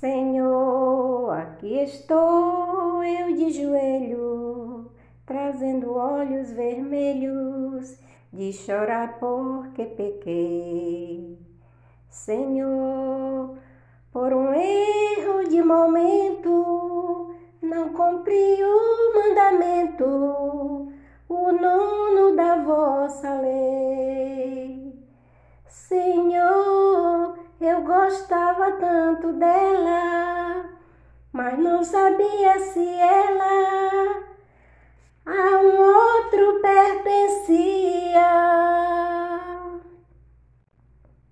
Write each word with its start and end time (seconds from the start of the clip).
Senhor, 0.00 1.28
aqui 1.32 1.74
estou 1.80 3.02
eu 3.02 3.34
de 3.34 3.50
joelho, 3.50 4.92
trazendo 5.26 5.92
olhos 5.92 6.52
vermelhos 6.52 7.98
de 8.32 8.52
chorar 8.52 9.18
porque 9.18 9.86
pequei. 9.86 11.36
Senhor, 12.08 13.56
por 14.12 14.32
um 14.32 14.54
erro 14.54 15.48
de 15.48 15.60
momento, 15.64 17.34
não 17.60 17.88
cumpri 17.88 18.56
o 18.62 19.14
mandamento, 19.16 20.27
gostava 28.18 28.72
tanto 28.72 29.32
dela, 29.34 30.64
mas 31.32 31.56
não 31.56 31.84
sabia 31.84 32.58
se 32.58 32.84
ela 32.84 34.24
a 35.24 35.60
um 35.62 35.80
outro 35.80 36.60
pertencia. 36.60 38.28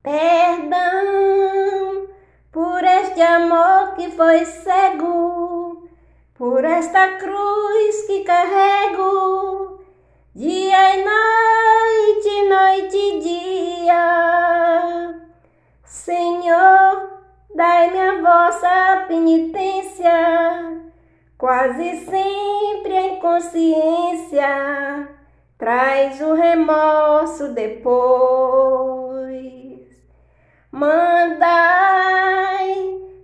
Perdão 0.01 2.07
por 2.53 2.85
este 2.85 3.21
amor 3.21 3.97
que 3.97 4.13
foi 4.13 4.45
cego, 4.45 5.89
por 6.35 6.65
esta 6.65 7.17
cruz 7.17 8.07
que 8.07 8.23
carrego, 8.23 9.26
dai-me 17.57 17.99
a 17.99 18.21
vossa 18.21 19.05
penitência, 19.09 20.13
quase 21.39 22.05
sempre 22.05 22.95
em 22.95 23.19
consciência, 23.19 25.09
traz 25.57 26.21
o 26.21 26.35
remorso 26.35 27.55
depois. 27.55 27.97
Mandai 30.71 31.47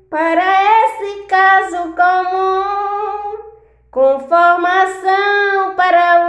para 0.08 0.42
esse 0.42 1.24
caso 1.24 1.94
comum, 1.94 3.36
com 3.90 4.18
formação 4.20 5.74
para 5.76 6.26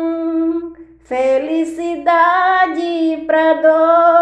um, 0.00 0.72
felicidade 1.04 2.46
para 3.26 3.52
dois. 3.60 4.15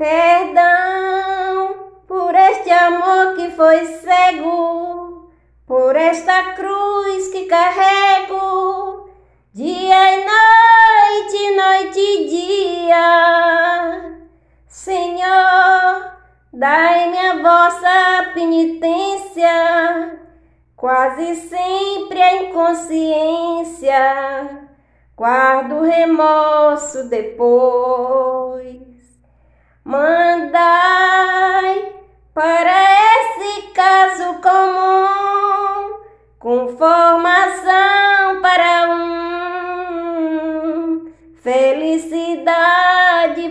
Perdão 0.00 1.76
por 2.08 2.34
este 2.34 2.70
amor 2.70 3.34
que 3.36 3.50
foi 3.50 3.84
cego, 3.84 5.30
por 5.66 5.94
esta 5.94 6.54
cruz 6.54 7.28
que 7.28 7.44
carrego 7.44 9.10
Dia 9.52 10.14
e 10.14 10.24
noite, 10.24 11.50
noite 11.54 12.00
e 12.00 12.28
dia, 12.30 14.16
Senhor, 14.68 16.12
dai-me 16.50 17.18
a 17.18 17.42
vossa 17.42 18.32
penitência, 18.32 20.18
quase 20.76 21.36
sempre 21.36 22.22
a 22.22 22.44
inconsciência, 22.44 23.92
guardo 25.14 25.82
remorso 25.82 27.06
depois. 27.10 28.89
Mandai 29.84 30.60
para 32.34 32.70
esse 32.70 33.62
caso 33.72 34.34
comum, 34.42 35.94
com 36.38 36.76
formação 36.76 38.40
para 38.42 38.90
um 38.90 39.10
felicidade 41.42 42.68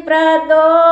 para 0.06 0.38
dois. 0.46 0.89